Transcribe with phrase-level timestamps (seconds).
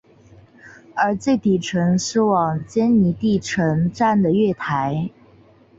[0.95, 5.11] 而最底层是往坚尼地城站的月台。